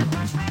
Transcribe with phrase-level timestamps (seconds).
[0.00, 0.49] Thank you.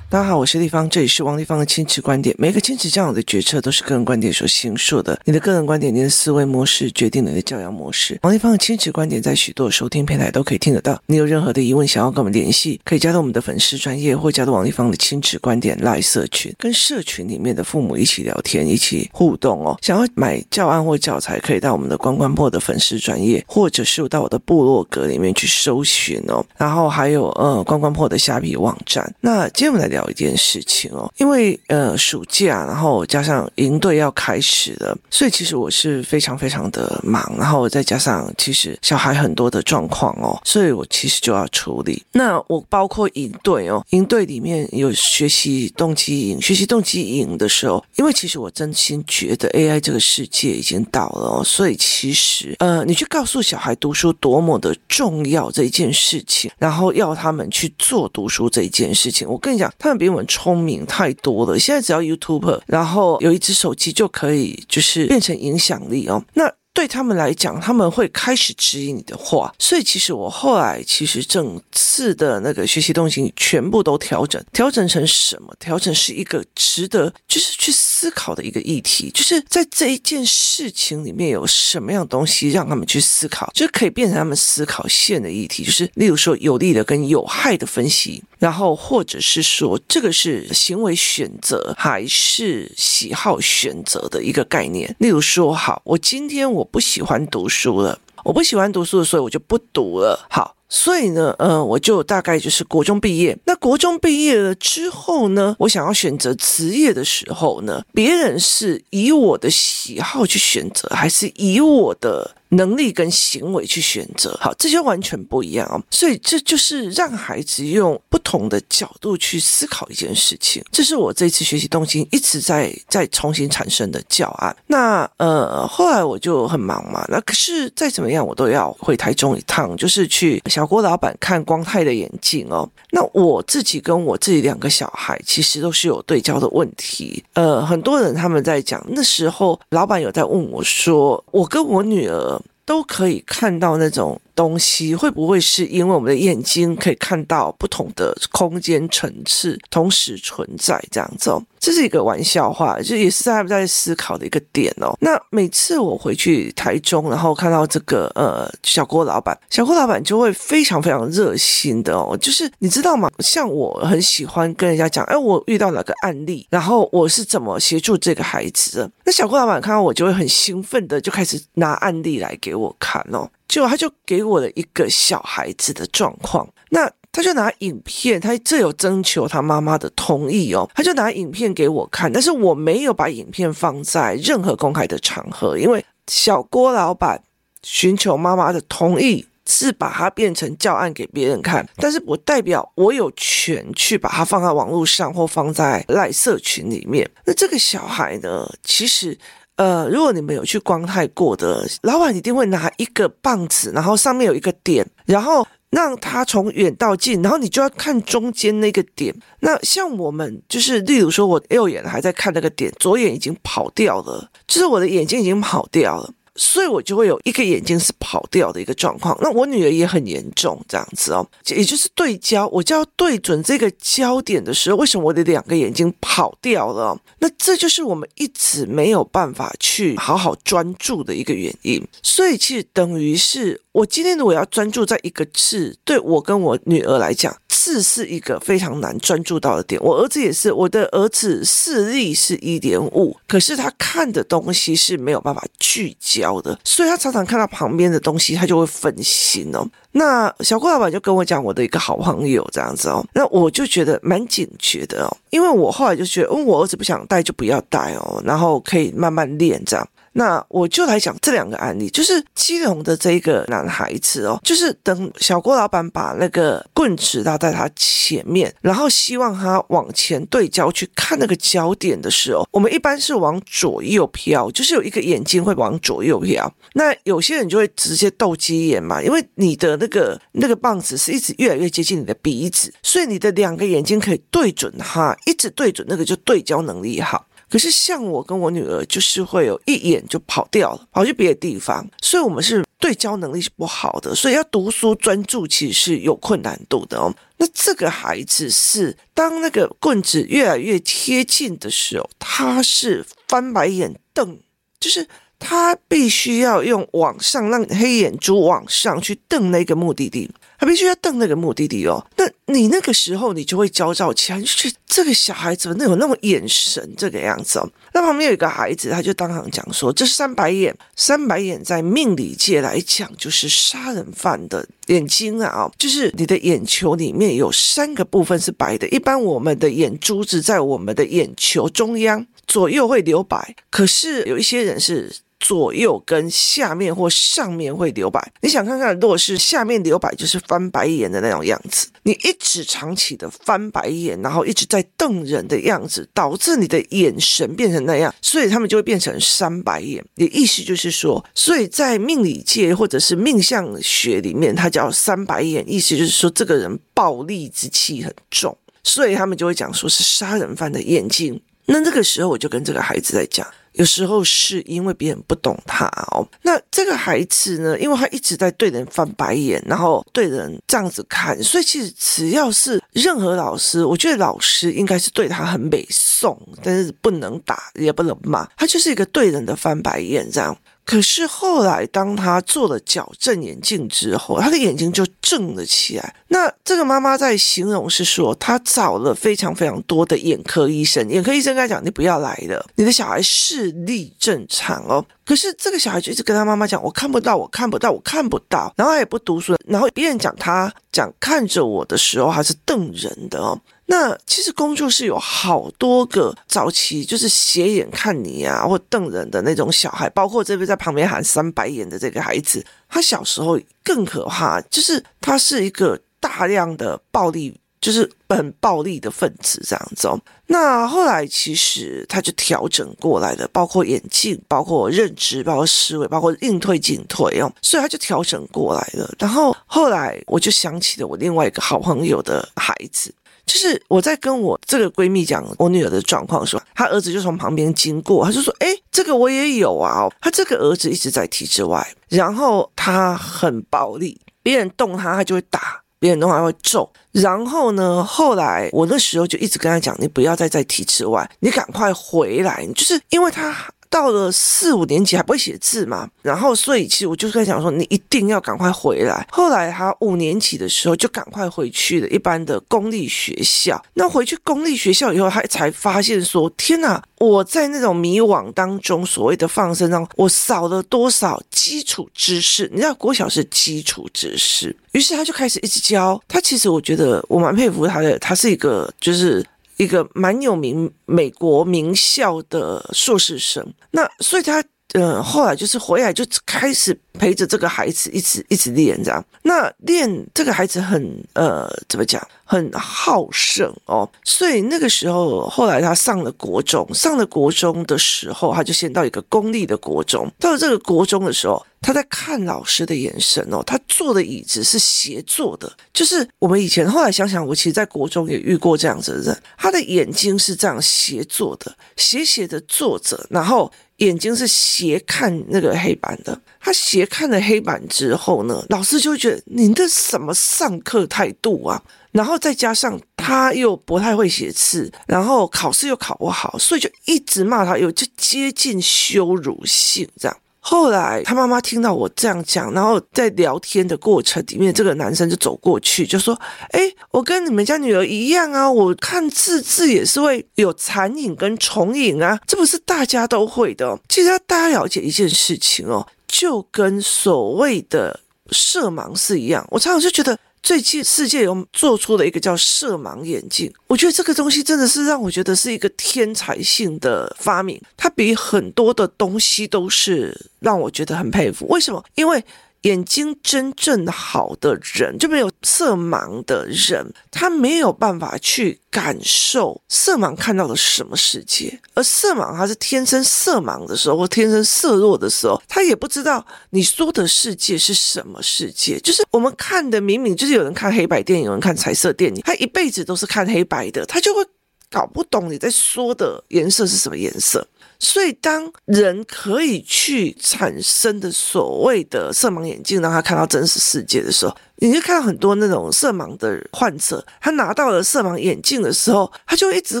[0.08, 2.32] 大家好，我是丽芳，这里是王丽芳的亲子观点。
[2.38, 5.20] 每个亲子教养的决策都是个人观点所形塑的。
[5.24, 8.16] 你的个人观点、你的思维模式，决定了你的教养模式。
[8.22, 10.96] 王丽芳的亲子观点在许多收听平台都可以听得到。
[11.06, 19.76] 你有任何的疑问，想要跟我们联系，可以加入我们的粉丝专业，或加入王丽芳的亲子观点 LINE 社群，跟社群里面的父母一起聊天，一起互动哦。
[19.82, 26.46] 想要买教案或教材，可以到我们的关关破的粉丝专业，或者是到我的部落格里面去搜寻哦。
[26.56, 29.12] 然后还有呃关关破的虾皮网站。
[29.20, 42.02] 那今天我们来聊聊一件事情哦，因为呃暑假，然后加上营队要开始了，所以其实我是非常非常的忙，然后再加上其实小孩很多的状况哦，所以我其实就要处理。
[42.12, 60.26] 那我包括营队哦，营队里面有学习动机营，学习动机营的时候，因为其实我真心觉得 AI 这个世界已经到了哦，所以其实呃，你去告诉小孩读书多么的重要这一件事情，然后要他们去做读书这一件事情，我跟你讲，他们比我们。
[60.28, 66.22] 聪明太多了，现在只要 YouTuber，然后有一只手机就可以，就是变成影响力哦。
[66.34, 69.54] 那对他们来讲，他们会开始质疑你的话。
[69.58, 75.54] 所以其实我后来其实整次的那个学习动机全部都调整，调整成什么？
[75.58, 77.72] 调整是一个值得就是去
[78.06, 85.64] 思考的一个议题，就是在这一件事情里面有什么样东西让他们去思考，就可以变成他们思考线的议题。
[85.64, 88.22] 就是例如说有利的跟有害的分析。
[88.38, 94.94] 然后，或者是说，这个是行为选择还是喜好选择的一个概念。
[95.00, 100.26] 例如说，好，我今天我不喜欢读书了，我不喜欢读书了，所以我就不读了。
[100.30, 100.55] 好。
[100.68, 103.38] 所以呢，呃，我就大概就是国中毕业。
[103.44, 114.36] 那国中毕业了之后呢，我想要选择职业的时候呢，别人是以我的喜好去选择，还是以我的能力跟行为去选择？
[114.40, 115.82] 好，这就完全不一样哦。
[115.90, 120.62] 所以这就是让孩子用不同的角度去思考一件事情。
[120.70, 124.56] 这是我这次学习动机一直在在重新产生的教案。
[124.66, 130.42] 那呃，后来我就很忙嘛，那可是再怎么样，我都要回台中一趟，就是去。
[130.46, 137.22] 小郭老板看光太的眼镜哦，那我自己跟我自己两个小孩其实都是有对焦的问题。
[137.34, 144.20] 呃，很多人他们在讲那时候，老板有在问我说，我跟我女儿都可以看到那种。
[144.36, 151.42] 东西会不会是因为我们的眼睛可以看到不同的空间层次同时存在这样子哦？
[151.58, 154.96] 这是一个玩笑话，就也是他们在思考的一个点哦。
[155.00, 163.10] 那每次我回去台中，然后看到这个呃小郭老板，小郭老板就会非常非常热心的哦，就是你知道吗？
[163.18, 168.90] 像我很喜欢跟人家讲，哎，我遇到哪个案例，然后我是怎么协助这个孩子的。
[169.04, 173.28] 那小郭老板看到我就会很兴奋的就开始拿案例来给我看哦。
[173.48, 187.22] 就他就给我了一个小孩子的状况，那他就拿影片，他这有征求他妈妈的同意哦，他就拿影片给我看，但是我没有把影片放在任何公开的场合，因为小郭老板
[187.62, 197.10] 寻求妈妈的同意是把它变成教案给别人看，但是我代表我有权去把它放在网络上或放在赖社群里面。
[197.24, 199.18] 那这个小孩呢，其实。
[199.56, 209.14] 呃，如果你们有去光泰过的，老板一定会拿一个棒子，然后上面有一个点，然后让他从远到近，然后你就要看中间那个点。
[209.40, 216.14] 那像我们就是，例如说，我右眼还在看那个点，左眼已经跑掉了，就是我的眼睛已经跑掉了。
[216.36, 226.98] 所以我就会有一个眼睛是跑掉的一个状况，那我女儿也很严重这样子哦，也就是对焦，我就要对准这个焦点的时候，为什么我的两个眼睛跑掉了？
[227.18, 231.82] 那这就是我们一直没有办法去好好专注的一个原因。
[232.02, 237.36] 所以其实等于是我今天如果要专注在一个字，对我跟我女儿来讲。
[237.66, 249.66] 视是一个非常难专注到的点，我儿子也是，我的儿子视力是一点五，可是他看的东西是没有办法聚焦的，所以他常常看到旁边的东西，他就会分心哦。
[249.92, 259.86] 那小郭老板就跟我讲我的一个好朋友这样子哦，那我就觉得蛮警觉的哦，因为我后来就觉得，嗯，我儿子不想带就不要带哦，然后可以慢慢练这样。
[260.18, 276.50] 那我就来讲这两个案例，就是基隆的这一个男孩子哦，就是等小郭老板把那个棍子拉在他前面，然后希望他往前对焦去看那个焦点的时候，我们一般是往左右飘，就是有一个眼睛会往左右飘。
[276.72, 287.26] 那有些人就会直接斗鸡眼嘛，因为你的那个那个棒子是一直越来越接近你的鼻子，所以你的两个眼睛可以对准它，一直对准那个就对焦能力好。
[287.48, 297.14] 可是像我跟我女儿，就是会有一眼就跑掉了，跑去别的地方，所以我们是对焦能力是不好的，所以要读书专注其实是有困难度的哦。
[297.36, 304.40] 那这个孩子是当那个棍子越来越贴近的时候，他是翻白眼瞪，
[304.80, 305.06] 就是
[305.38, 310.28] 他必须要用往上让黑眼珠往上去瞪那个目的地。
[310.58, 317.68] 他必须要瞪那个目的地哦，那你那个时候你就会焦躁起来，就觉得这个小孩子那有那种眼神这个样子哦。
[317.92, 328.88] 那旁边有一个孩子，他就当场讲说：“这三白眼，三白眼在命理界来讲就是杀人犯的眼睛啊，就是你的眼球里面有三个部分是白的。
[328.88, 341.88] 一般我们的眼珠子在我们的眼球中央左右会留白，可是有一些人是。”左右跟下面或上面会留白，你想看看，如果是下面留白，就是翻白眼的那种样子。
[342.04, 350.04] 你一直长期的翻白眼，然后一直在瞪人的样子，导致你的眼神变成那样，所以他们就会变成三白眼。
[350.14, 361.40] 你意思就是说，所以在命理界或者是命相学里面，它叫三白眼，意思就是说这个人暴戾之气很重，所以他们就会讲说是杀人犯的眼睛。
[361.66, 363.46] 那这个时候，我就跟这个孩子在讲。
[363.76, 380.56] 有时候是因为别人不懂他哦，那这个孩子呢，因为他一直在对人翻白眼，然后对人这样子看，所以其实只要是任何老师，我觉得老师应该是对他很美颂，但是不能打，也不能骂，他就是一个对人的翻白眼这样。
[380.86, 386.14] 可是后来，当他做了矫正眼镜之后，他的眼睛就正了起来。
[386.28, 403.60] 那这个妈妈在形容是说，她找了非常非常多的眼科医生，眼科医生跟他讲：“你不要来了，你的小孩视力正常哦。”可是这个小孩就一直跟他妈妈讲：“我看不到，我看不到，我看不到。”然后他也不读书，然后别人讲他讲看着我的时候，他是瞪人的哦。
[403.88, 420.18] 那其实工作室有好多个早期就是斜眼看你啊，或瞪人的那种小孩，包括这边在旁边喊三白眼的这个孩子，他小时候更可怕，就是他是一个大量的暴力，就是很暴力的分子这样子哦。
[420.48, 429.14] 那后来其实他就调整过来了，包括眼镜，包括认知，包括思维，包括应退进退哦，所以他就调整过来了。
[429.16, 433.14] 然后后来我就想起了我另外一个好朋友的孩子。
[433.46, 445.60] 就是我在跟我这个闺蜜讲我女儿的状况的时候，她儿子就从旁边经过，她就说：“哎，这个我也有啊。”她这个儿子一直在体制外，然后他很暴力，别人动他，他就会打；
[445.98, 446.92] 别人动他会揍。
[447.12, 453.56] 然后呢，后来我那时候就一直跟他讲：“你不要再在体制外，你赶快回来。”就是因为他。
[453.96, 459.26] 到了四五年级还不会写字嘛，然后所以其实我就在想说，你一定要赶快回来。
[459.32, 463.82] 后来他五年级的时候就赶快回去了一般的公立学校。
[463.94, 472.68] 那回去公立学校以后，他才发现说：天哪，我在那种迷惘当中，所谓的放生当中，我少了多少基础知识？
[472.70, 476.20] 你知道国小是基础知识，于是他就开始一直教。
[476.28, 479.42] 他其实我觉得我蛮佩服他的，他是一个就是。
[479.76, 484.62] 一个蛮有名美国名校的硕士生，那所以他
[484.92, 492.26] 呃后来就是回来就开始陪着这个孩子一直一直练这样，那练这个孩子很呃怎么讲？
[492.48, 500.30] 很好胜哦，所以那个时候，后来他上了国中，上了国中的时候，他就先到一个公立的国中。
[500.38, 516.40] 到了这个国中的时候，他在看老师的眼神哦，他坐的椅子是斜坐的，就是我们以前后来想想，我其实在国中也遇过这样子的人，他的眼睛是这样斜坐的，斜斜的坐着，然后眼睛是斜看那个黑板的。
[516.60, 521.82] 他斜看了黑板之后呢，老师就觉得你这什么上课态度啊？
[522.16, 530.36] 然后再加上他又不太会写字，然后考试又考不好，所以就一直骂他，有就接近羞辱性这样。
[530.58, 536.36] 后来他妈妈听到我这样讲，然后在聊天的过程里面，这个男生就走过去就说
[536.72, 536.80] ：“哎，
[537.12, 543.96] 我跟你们家女儿一样啊，我看字字也是会有残影跟重影啊，这不是大家都会的。
[544.08, 548.18] 其实大家了解一件事情哦，就跟所谓的
[548.50, 549.64] 色盲是一样。
[549.70, 561.68] 我常常就觉得。”最近世界有做出了一个叫色盲眼镜，我觉得这个东西真的是让我觉得是一个天才性的发明，它比很多的东西都是让我觉得很佩服。
[561.68, 562.04] 为什么？
[562.16, 562.44] 因为。
[562.86, 571.80] 眼睛真正好的人，就没有色盲的人，他没有办法去感受色盲看到的什么世界。
[571.94, 579.00] 而色盲他是天生色盲的时候，或天生色弱的时候，他也不知道你说的世界是什么世界。
[579.00, 584.46] 就是我们看的明明就是有人看黑白电影，有人看彩色电影，他一辈子都是看黑白的，他就会
[584.88, 587.66] 搞不懂你在说的颜色是什么颜色。
[587.98, 600.00] 所以，当人可以去产生的所谓的色盲眼镜，让他看到真实世界的时候，你就看到很多那种色盲的患者，他拿到了色盲眼镜的时候，他就一直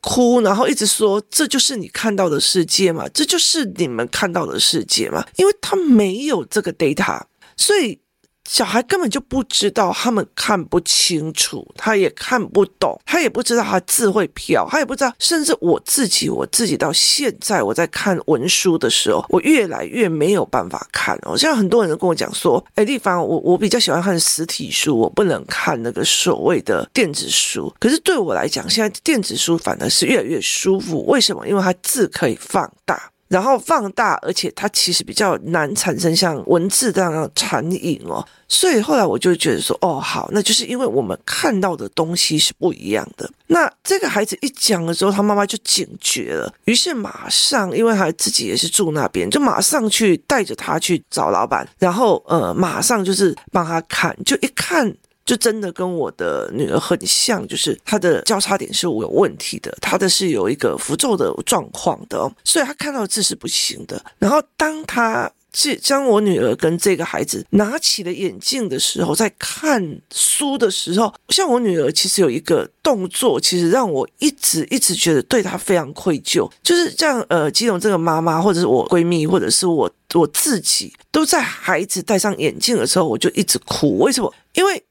[0.00, 7.20] 哭，然后一直说：“这就是你看到的世界嘛，这就是你们看到的世界嘛。”因为他没有这个 data，
[7.56, 8.03] 所以。
[8.48, 15.12] 小孩根本就不知道，他们看不清楚，他也看不懂，他也不知道他字会飘，他也不知道。
[15.18, 21.36] 甚至我自己，我自己到现在我在看文书的时候，我越来越没有办法看哦。
[21.36, 31.04] 像很多人都跟我讲说：“哎，丽芳，我我比较喜欢看实体书，我不能看那个所谓的电子书。”可是对我来讲，现在电子书反而是越来越舒服。
[31.06, 31.48] 为什么？
[31.48, 33.10] 因为它字可以放大。
[33.28, 43.28] 然后放大，而且它其实比较难产生像文字这样残影哦，所以后来我就觉得说，哦，好，那就是因为我们看到的东西是不一样的。
[43.46, 54.94] 那这个孩子一讲了之后，他妈妈就警觉了，于是马上，因为他自己也是住那边，就马上去带着他去找老板，然后呃，马上就是帮他看，就一看。
[55.24, 64.04] 就真的跟我的女儿很像，就是她的交叉点是有问题的，她的是有一个符咒的状况的，所以她看到字是不行的。
[64.18, 77.24] 然后当她这将我女儿跟这个孩子拿起了眼镜的时候，在看书的时候，像我女儿其实有一个动作，其实让我一直一直觉得对她非常愧疚，就是这样。
[77.28, 84.00] 呃，基隆这个妈妈，或者是我闺蜜，或者是我我自己，都在孩子戴上眼镜的时候，我就一直哭。
[84.00, 84.30] 为什么？
[84.52, 84.84] 因为。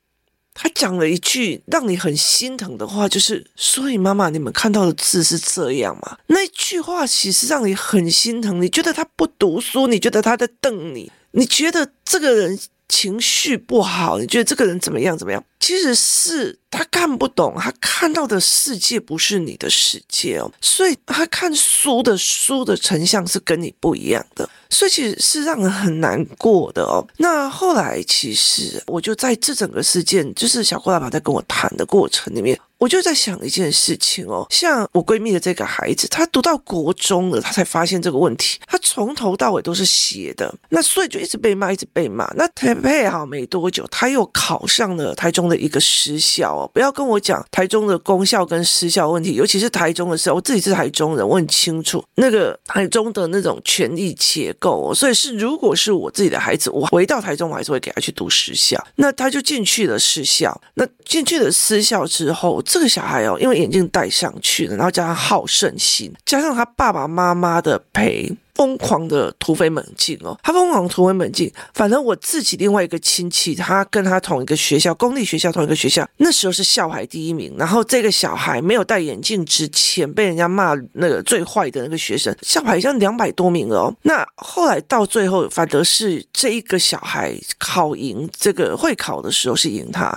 [0.53, 8.61] 他讲了一句让你很心疼的话，就是“所以妈妈，你们看到的字是这样吗？”那句话其实让你很心疼。
[8.61, 12.59] 你觉得他不读书，你觉得他在瞪你，你觉得这个人
[12.93, 15.43] 情绪不好，你觉得这个人怎么样怎么样？
[15.59, 24.47] 其实是他看不懂，他看到的世界不是你的世界哦，所以他看书的书的成像是跟你不一样的。
[24.69, 27.05] 所以其实是让人很难过的哦。
[27.17, 34.45] 那后来其实我就在这整个事件，就是小郭爸爸在跟我谈的过程里面，我就在想一件事情哦。
[34.49, 38.59] 像我闺蜜的这个孩子，他读到国中了，他才发现这个问题。
[38.67, 42.29] 他从头到尾都是斜的，那所以就一直被骂，一直被骂。
[42.35, 46.69] 那配配好没多久，他又考上了台中的一个私校哦。
[46.73, 54.89] 不要跟我讲台中的公校跟私校问题，尤其是台中的时候，我自己是台中人，我很清楚那个台中的那种权力结构。
[54.89, 58.85] 哦，所以是如果是我自己的孩子，我回到台中，我还是会给他去读私校。
[58.95, 60.59] 那他就进去了私校。
[60.73, 68.35] 那进去了私校之后，这个小孩哦，因为眼镜戴上去了，然后加上好胜心，加上他爸爸妈妈的陪。
[68.55, 71.51] 疯狂的突飞猛进哦，他疯狂突飞猛进。
[71.73, 77.51] 反正我自己另外一个亲戚，他跟他同一个学校，公立学校同一个学校，那时候是校海第一名。
[77.57, 83.91] 然后这个小孩没有戴眼镜之前，被人家骂那个最坏的那个学生，校海像两百多名哦。
[84.03, 90.15] 那后来到最后，反而是这一个小孩考赢这个会考的时候是赢他。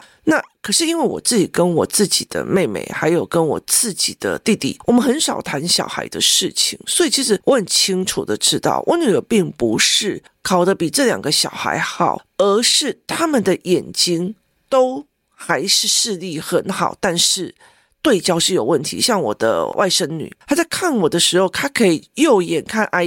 [0.67, 14.35] 可是因为我自己跟我自己的妹妹，还有跟我自己的弟弟，我们很少谈小孩的事情，所以其实我很清楚的知道，我女儿并不是考得比这两个小孩好，而是他们的眼睛
[14.69, 17.55] 都还是视力很好，但是。
[18.07, 23.05] 对焦是有问题，像我的外甥女，她在看我的时候，她可以右眼看，哎，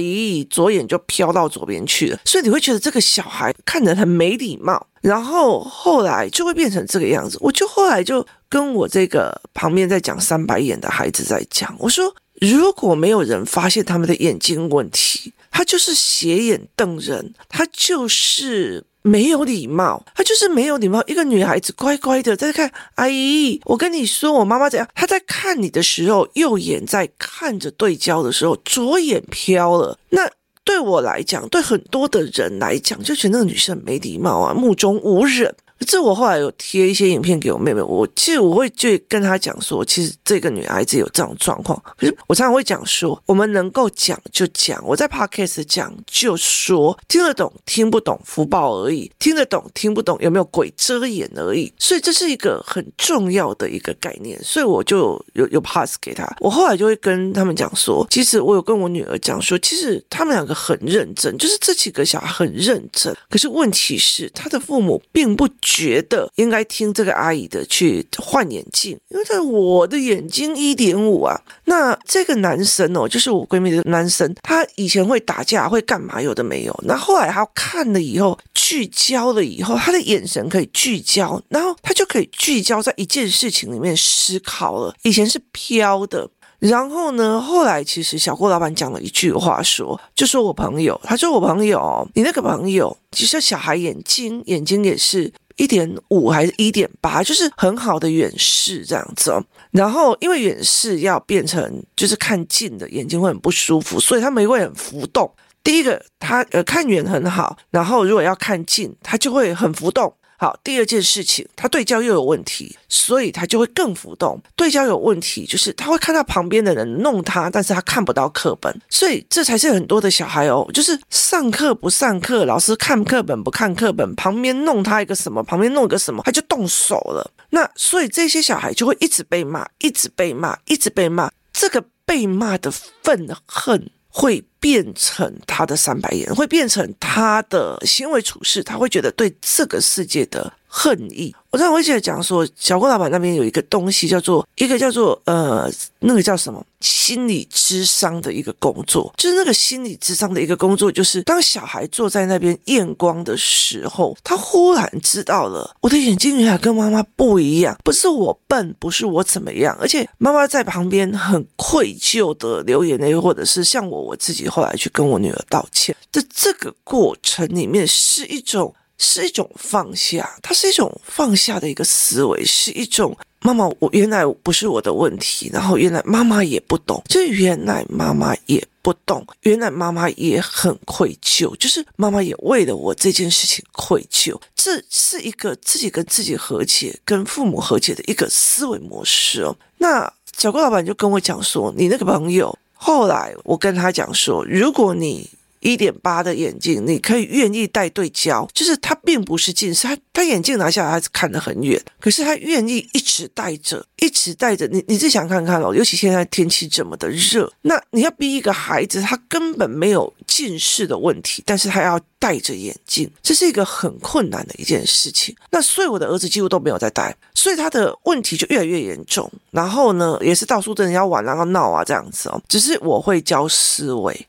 [0.50, 7.38] 左眼就飘到左边去了，所以你会觉得这个小孩看着很没礼貌，然后后来就会变成这个样子。
[7.40, 18.84] 我就后来就跟我这个旁边在讲三白眼的孩子在讲，我说如果没有人发现他们的眼睛问题，他就是斜眼瞪人，他就是。
[19.02, 21.02] 没有礼貌，她就是没有礼貌。
[21.06, 24.86] 一个女孩子乖乖的在看，阿姨，我跟你说，我妈妈怎样？
[24.94, 29.98] 她在看你的时候，右眼在看着对焦的时候，左眼飘了。
[30.10, 30.30] 那
[30.62, 35.54] 对我来讲，对很多的人来讲，就觉得那个女生没礼貌啊，目中无人。
[35.86, 41.80] 这我后来有贴一些影片给我妹妹，我其实我会去跟她讲说，其实这个女孩子有这种状况。
[41.96, 51.72] 可是我常常会讲说，我们能够讲就讲，我在 Podcast 讲就说，听得懂听不懂福报而已，听得懂听不懂有没有鬼遮眼而已。
[51.78, 56.30] 所以这是一个很重要的一个概念，所以我就有有 pass 给她。
[56.40, 63.16] 我后来就会跟他们讲说，其实我有跟我女儿讲说，其实他们两个很认真，就是这几个小孩很认真。
[63.28, 65.48] 可是问题是，他的父母并不。
[65.72, 71.40] 觉得应该听这个阿姨的去换眼镜，因为在我的眼睛一点五啊。
[71.66, 76.20] 那这个男生哦，就是我闺蜜的男生，他以前会打架，会干嘛？
[76.20, 76.76] 有的没有。
[76.84, 84.92] 那后来他看了以后，聚焦了以后，他的眼神可以聚焦，然后他就可以聚焦在一件事情里面思考了。
[85.04, 86.28] 以前是飘的。
[86.58, 95.32] 然后呢，后来其实小郭老板讲了一句话说，就说我朋友，他说我朋友，你那个朋友，其实小孩眼睛眼睛也是。
[95.60, 99.44] 一点五还是一点八，就是很好的远视这样子哦。
[99.70, 105.30] 然后因为远视要变成就是看近的眼睛会很不舒服，所以他们会很浮动。
[105.62, 110.10] 第一个，他呃看远很好，然后如果要看近，他就会很浮动。
[110.40, 114.40] 好，第二件事情，他对焦又有问题，所以他就会更浮动。
[114.56, 127.30] 对焦有问题，就是他会看到旁边的人弄他，但是他看不到课本，所以这才是很多的小孩哦，就是上课不上课，老师看课本不看课本，旁边弄他一个什么，旁边弄一个什么，他就动手了。
[127.50, 131.30] 那所以这些小孩就会一直被骂，一直被骂，一直被骂。
[131.52, 133.90] 这个被骂的愤恨。
[134.10, 141.34] 会变成他的三白眼，会变成他的行为处事，他会觉得对这个世界的恨意。
[141.50, 168.72] 我在我记得讲说，小郭老板那边有一个东西叫做一个叫做呃，那个叫什么心理智商的一个工作，就是那个心理智商的一个工作，就是当小孩坐在那边验光的时候，他忽然知道了，我的眼睛原来跟妈妈不一样，不是我笨，不是我怎么样，而且妈妈在旁边很愧疚的流眼泪，或者是像我我自己后来去跟我女儿道歉的这个过程里面是一种。
[169.02, 189.56] 是一种放下，它是一种放下的一个思维，是一种妈妈，我原来不是我的问题，然后原来妈妈也不懂，就原来妈妈也不懂，原来妈妈也很愧疚，就是妈妈也为了我这件事情愧疚，这是一个自己跟自己和解、跟父母和解的一个思维模式哦。
[189.78, 195.26] 那小郭老板就跟我讲说，你那个朋友，后来我跟他讲说，如果你。
[195.60, 204.66] 一点八的眼镜，你可以愿意戴对焦，就是他并不是近视，他他眼镜拿下来，他看得很远，可是他愿意一直戴着，一直戴着。
[204.68, 215.36] 你你自己想看看哦，尤其现在天气这么的热，那你要逼一个孩子，他根本没有近视的问题，但是他要戴着眼镜，这是一个很困难的一件事情。
[215.50, 219.30] 那所以我的儿子几乎都没有在戴，所以他的问题就越来越严重。
[219.50, 222.40] 然后呢，也是到处跟人家玩，然后闹啊这样子哦。
[222.48, 224.26] 只是我会教思维。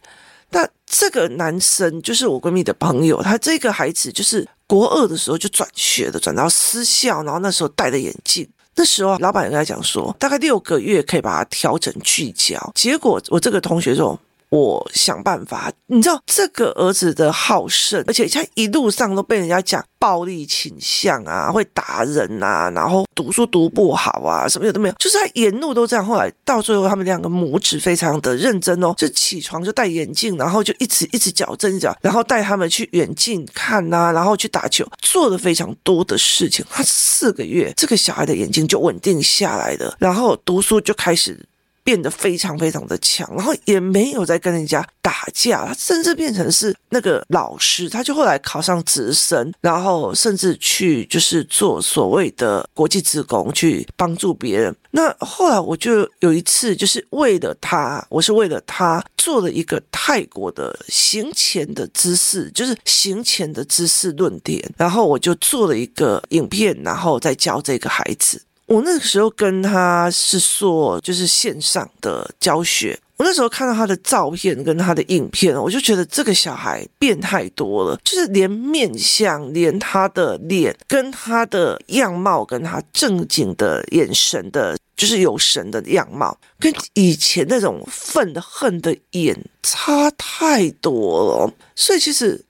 [0.91, 14.19] 这个男生就是我闺蜜的朋友，他这个孩子就是国二的时候就转学的，转到私校，然后那时候戴的眼镜，那时候老板跟他讲说，大概六个月可以把它调整聚焦，结果我这个同学说。
[14.51, 26.05] 我想办法，你知道这个儿子的好胜，而且他一路上都被人家讲暴力倾向啊，会打人啊，然后读书读不好啊，什么有都没有，就是他沿路都这样。
[26.05, 36.65] 后来到最后，他们两个母子非常的认真哦，就起床就戴眼镜，然后就一直一直矫正矫，然后带他们去远近看啊，然后去打球，做了非常多的事情。
[36.69, 41.39] 他四个月，这个小孩的眼睛就稳定下来了，然后读书就开始。
[41.83, 54.75] 变得非常非常的强，然后也没有再跟人家打架，他甚至变成是那个老师，他就后来考上直升，然后甚至去就是做所谓的国际职工，去帮助别人。
[54.91, 68.41] 那后来我就有一次，就是为了他，我是为了他做了一个泰国的行前的姿势，就是行前的姿势论点，然后我就做了一个影片，然后再教这个孩子。
[68.71, 91.53] 我那个时候跟他是做就是线上的教学，我那时候看到他的照片跟他的影片，我就觉得这个小孩变太多了，就是连面相、连他的脸、跟他的样貌、跟他正经的眼神的，就是有神的样貌，跟以前那种愤恨的眼差太多了。
[91.75, 92.41] 所以其实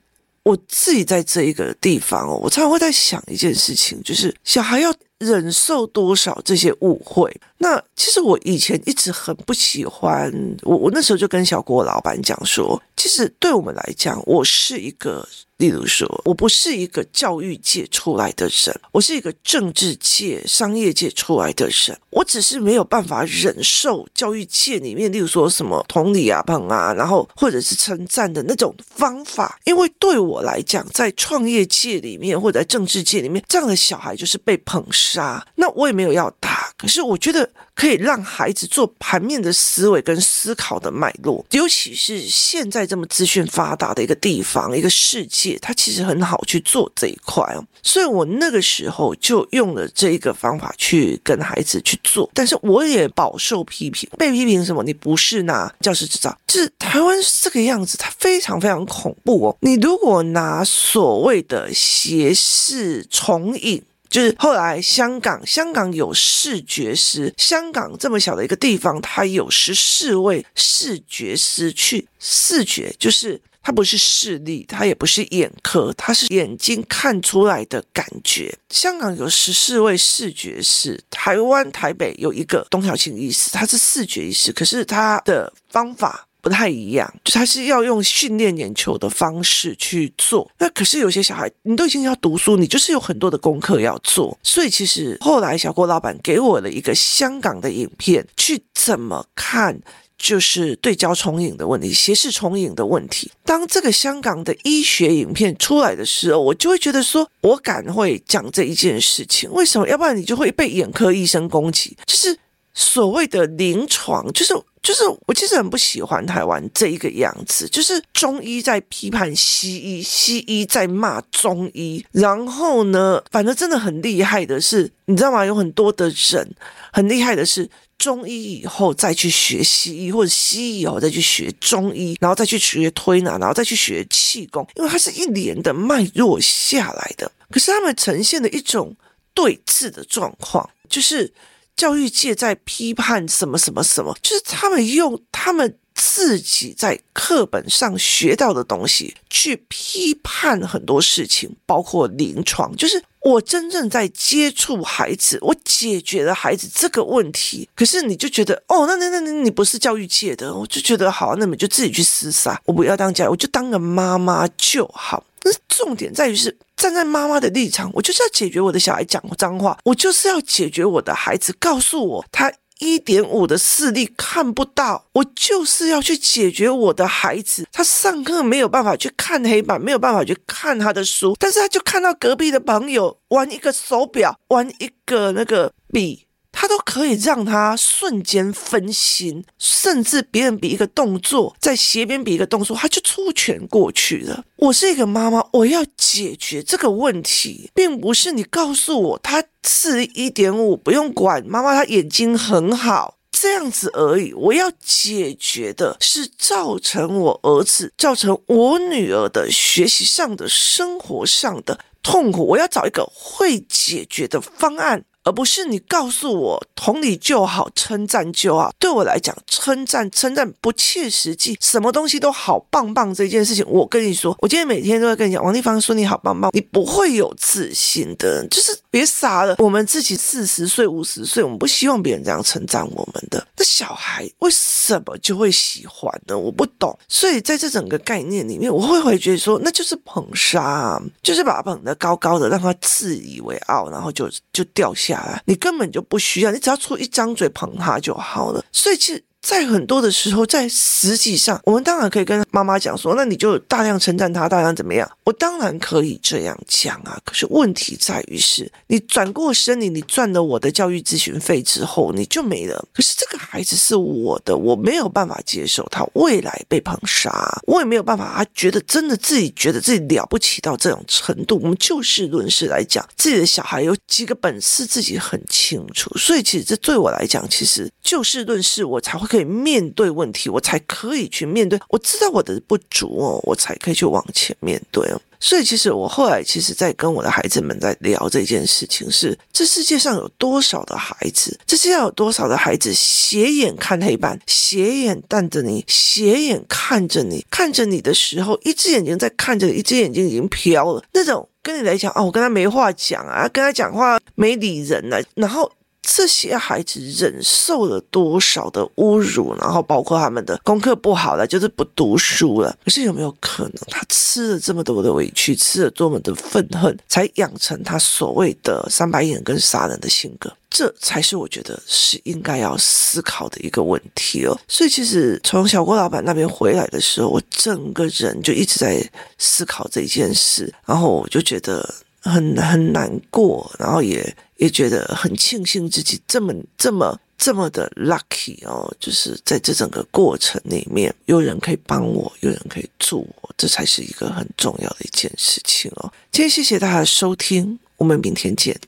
[0.43, 4.93] 我自己在这一个地方哦，我常常会在想一件事情，就是小孩要。
[5.21, 7.39] 忍受多少这些误会？
[7.61, 15.27] 那其实我以前一直很不喜欢我，我那时候就跟小郭老板讲说，其实对我们来讲，我是一个。
[15.57, 21.95] 例如说，我不是一个教育界出来的人，我是一个政治界、商业界出来的人。
[22.09, 29.59] 我只是没有办法忍受教育界里面，例如说什么同理啊、捧啊，然后或者是称赞的那种方法。
[29.65, 35.45] 因为对我来讲，在创业界里面或者在政治界里面，这样的小孩就是被捧杀。
[35.53, 37.49] 那我也没有要打，可是我觉得。
[37.73, 47.65] 可以让孩子做盘面的思维跟思考的脉络，尤其是现在这么资讯发达的一个地方、一个世界，它其实很好去做这一块哦。
[47.81, 54.83] 所以我那个时候就用了这一个方法去跟孩子去做，但是我也饱受批评，被批评什么？
[54.83, 59.57] 你不是拿教师执照，就是台湾是这个样子，它非常非常恐怖哦。
[59.61, 63.81] 你如果拿所谓的斜视重影。
[64.11, 73.41] 就是后来香港，香港有视觉师，香港这么小的一个地方，它有十四位视觉师去视觉，就是。
[73.63, 78.51] 它不是视力，它也不是眼科，它是眼睛看出来的感觉。
[78.71, 90.49] 香港有十四位视觉师，台湾台北有一个东条庆医师，他是视觉医师，可是他的方法不太一样，就他是要用训练眼球的方式去做。
[90.57, 94.37] 那可是有些小孩，你都已经要读书，你就是有很多的功课要做。
[94.43, 99.79] 所以其实后来小郭老板给我了一个香港的影片，去怎么看。
[100.23, 103.31] 就是对焦重影的问题，斜视重影的问题。
[103.43, 109.51] 当这个香港的医学影片出来的时候，我就会觉得说，我敢会讲这一件事情。
[109.51, 109.87] 为什么？
[109.87, 111.97] 要不然你就会被眼科医生攻击。
[112.05, 112.37] 就是
[112.71, 122.05] 所谓的临床，就是就是我其实很不喜欢台湾这一个样子，就是中医在批判西医，西医在骂中医。
[122.11, 125.45] 然后呢，反正真的很厉害的是，你知道吗？
[125.45, 126.55] 有很多的人
[126.91, 127.69] 很厉害的是。
[127.97, 137.31] 中医以后再去学西医，或者西医以后再去学中医，然后再去学推拿，然后再去学气功，因为它是一连的脉络下来的。
[137.51, 138.95] 可是他们呈现的一种
[139.35, 141.31] 对峙的状况，就是
[141.75, 145.77] 教育界在批判什么什么什么，就是他们用他们。
[145.93, 157.69] 自己在课本上学到的东西去批判很多事情，包括临床，就是我真正在接触孩子，我解决了孩子这个问题。
[157.75, 165.23] 可是你就觉得，哦，那那那那你不是教育界的，我就觉得好，那么就自己去厮杀，我不要当家，我就当个妈妈就好。
[165.43, 172.51] 那重点在于是站在妈妈的立场，我就是要解决我的小孩讲脏话，我就是要解决我的孩子告诉我他。
[172.83, 177.63] 一点五的视力看不到，我就是要去解决我的孩子。
[177.71, 186.25] 他上课没有办法去看黑板，没有办法去看他的书，但是他就看到隔壁的朋友玩一个手表，玩一个那个笔。
[186.51, 194.43] 他都可以让他瞬间分心，甚至别人比一个动作，在斜边比一个动作，他就出拳过去了。
[194.57, 201.43] 我是一个妈妈，我要解决这个问题，并不是你告诉我他是一点五，不用管。
[201.47, 204.33] 妈妈，他眼睛很好，这样子而已。
[204.33, 212.45] 我要解决的是造成我儿子、造成我女儿的学习上的、生活上的痛苦。
[212.45, 215.05] 我要找一个会解决的方案。
[215.23, 218.73] 而不是你告诉我同理就好，称赞就好。
[218.79, 229.55] 对我来讲，称赞称赞不切实际，什么东西都好棒棒这件事情，我跟你说，我今天每天都在跟你讲，王丽芳说你好棒棒，你不会有自信的，就是别傻了。
[229.59, 233.45] 我们自己四十岁、五十岁，我们不希望别人这样称赞我们的。
[233.55, 236.37] 那小孩为什么就会喜欢呢？
[236.37, 236.97] 我不懂。
[237.07, 245.10] 所以在这整个概念里面，我会会觉得说，那就是捧杀，就是把他捧得高高的，让他自以为傲，然后就就掉下。
[245.45, 248.63] 你根本就不需要，你只要出一张嘴捧他就好了。
[248.71, 249.23] 所以其实。
[249.41, 255.09] 在很多的时候，在实际上，我们当然可以跟妈妈讲说，那你就大量称赞他，大量怎么样？
[255.23, 257.19] 我当然可以这样讲啊。
[257.25, 262.85] 可是问题在于是，你转过身，你你赚了我的教育咨询费之后，你就没了。
[262.93, 268.33] 可是这个孩子是我的，我没有办法接受他未来被捧杀，我也没有办法。
[268.37, 271.59] 他觉得真的自己觉得自己了不起到这种程度。
[271.61, 276.15] 我们就事论事来讲，自己的小孩有几个本事，自己很清楚。
[276.17, 279.31] 所以其实这对我来讲，其实就事论事，我才会。
[279.31, 281.79] 可以面对问题，我才可以去面对。
[281.87, 285.21] 我知道我的不足哦，我才可以去往前面对哦。
[285.39, 291.57] 所以，其实我后来其实，在跟我的孩子们在聊这件事情是：是这世界上有多少的孩子？
[291.65, 301.01] 这世界上有多少的孩子斜眼看黑板，斜眼瞪着你，斜眼看着你，看着你的时候，一只眼睛在看着，一只眼睛已经飘了。
[301.13, 305.71] 那种跟你来讲，哦，我跟他没话讲啊，跟他讲话没理人了，然后。
[306.13, 312.75] 这些孩子忍受了多少的侮辱，然后包括他们的功课不好了，就是不读书了。
[312.83, 320.51] 可是有没有可能，他吃了这么多的委屈，吃了多么的愤恨，才养成他所谓的三白眼跟杀人的性格？
[320.69, 324.59] 这才是我觉得是应该要思考的一个问题哦。
[324.67, 329.01] 所以其实从小郭老板那边回来的时候，我整个人就一直在
[329.37, 334.35] 思考这件事，然后我就觉得很很难过，然后也。
[334.61, 346.13] 也觉得很庆幸自己这么这么这么的 lucky 哦，就是在这整个过程里面，有人可以帮我，有人可以助我，这才是一个很重要的一件事情哦。
[346.31, 348.79] 今天谢谢大家的收听，我们明天见。